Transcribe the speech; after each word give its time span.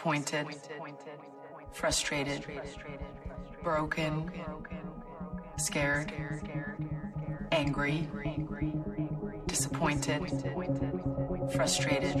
Disappointed, 0.00 0.46
frustrated, 1.72 2.46
broken, 3.62 4.30
scared, 5.58 6.10
angry, 7.52 8.08
disappointed, 9.46 10.22
frustrated, 11.52 12.14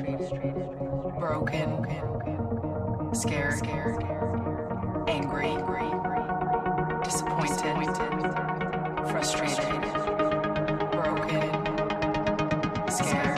broken, 1.18 1.70
scared, 3.14 3.66
angry, 5.08 5.56
disappointed, 7.02 7.76
frustrated, 9.10 9.80
broken, 10.92 11.42
scared, 12.90 13.29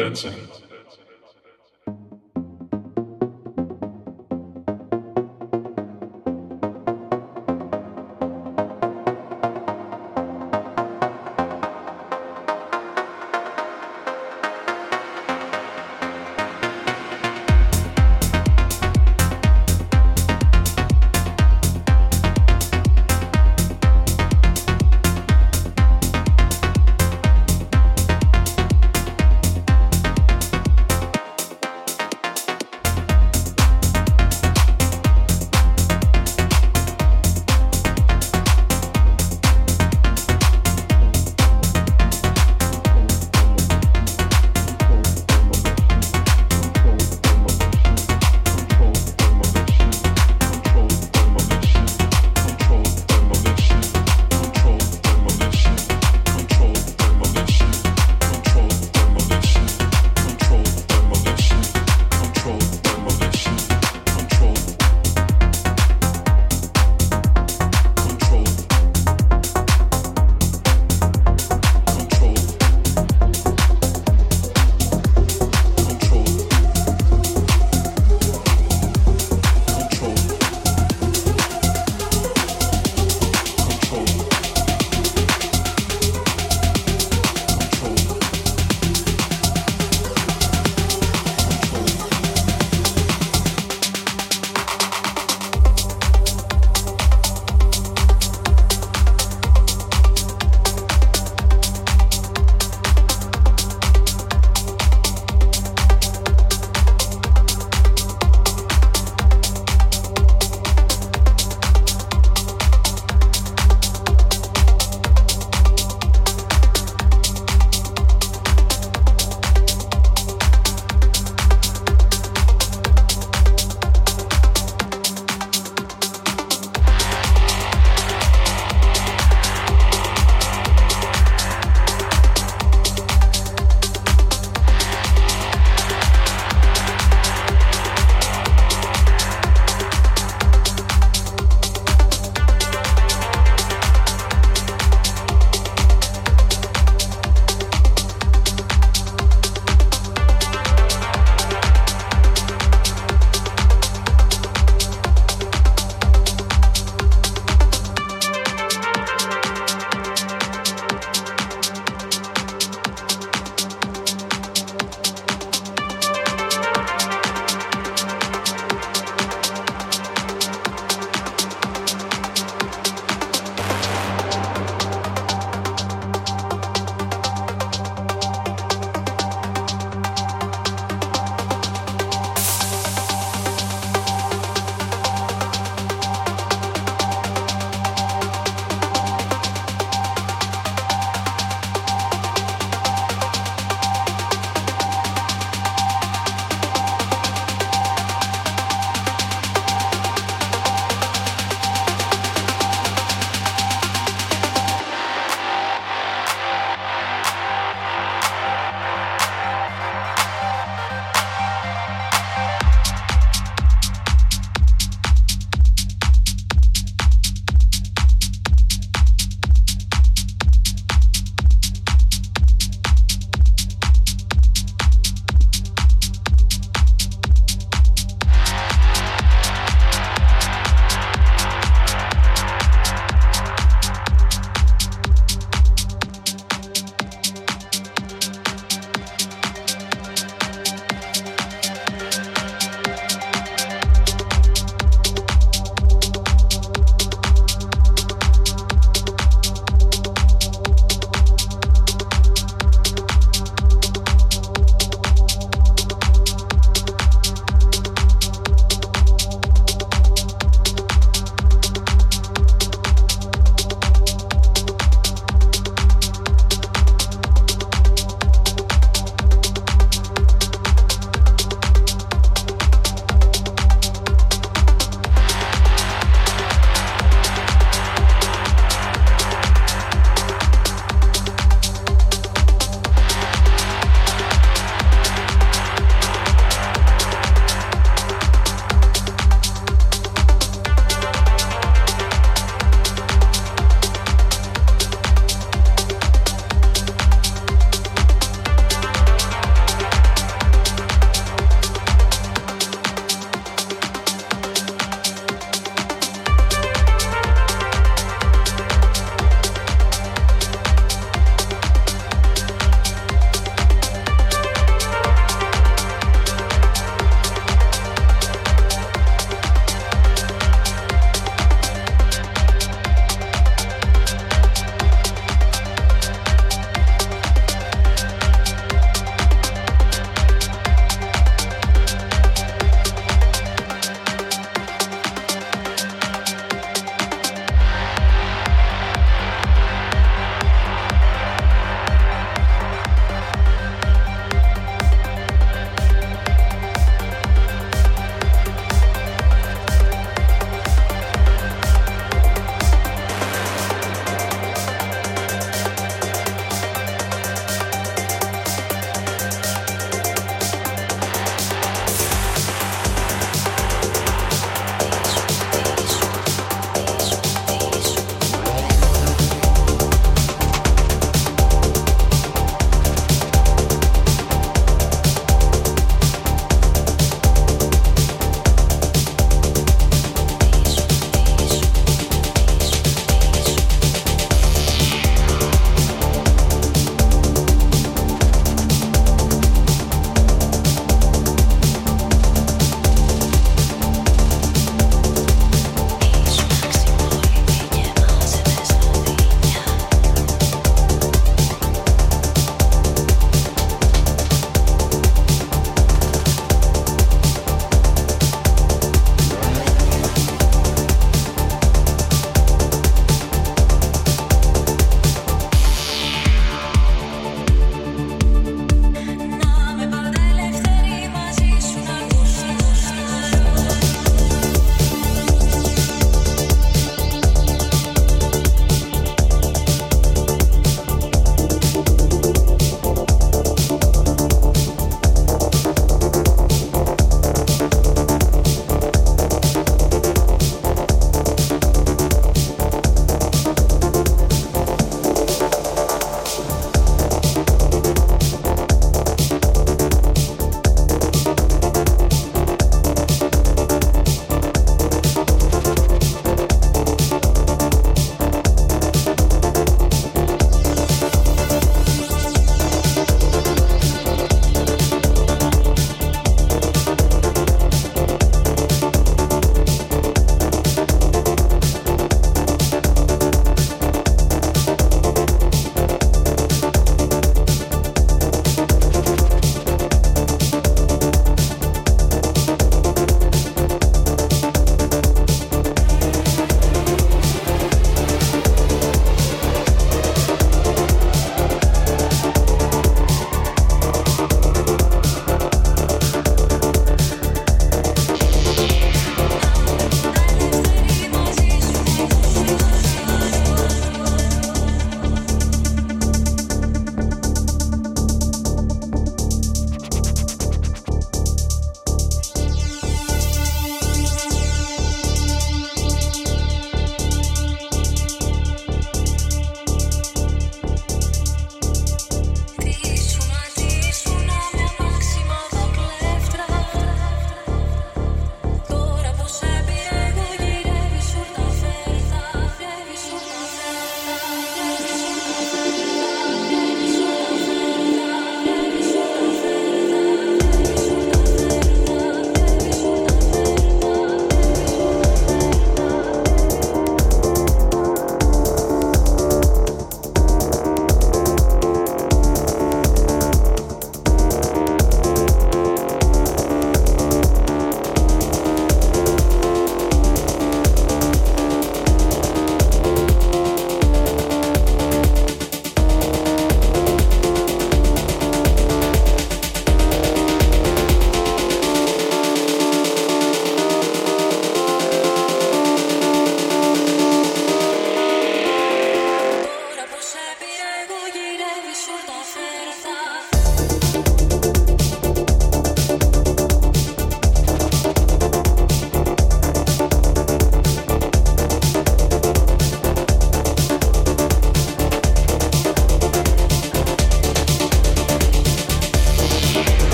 dancing. 0.00 0.49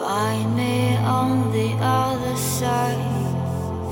Find 0.00 0.56
me 0.56 0.96
on 0.96 1.52
the 1.52 1.76
other 1.78 2.34
side. 2.34 2.96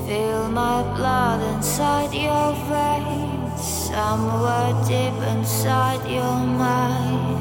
Feel 0.07 0.49
my 0.49 0.83
blood 0.97 1.43
inside 1.55 2.15
your 2.15 2.55
veins, 2.65 3.61
somewhere 3.61 4.73
deep 4.89 5.13
inside 5.37 6.01
your 6.09 6.39
mind. 6.65 7.38